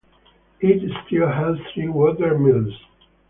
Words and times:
It 0.61 0.81
still 1.05 1.27
has 1.29 1.57
three 1.75 1.87
water 1.87 2.35
mills. 2.35 2.73